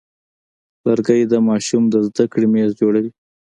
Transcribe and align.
لرګی 0.85 1.21
د 1.31 1.33
ماشوم 1.47 1.83
د 1.89 1.95
زده 2.07 2.25
کړې 2.31 2.47
میز 2.53 2.71
جوړوي. 2.81 3.11